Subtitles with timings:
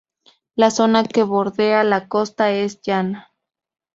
[0.55, 3.31] La zona que bordea la costa es llana.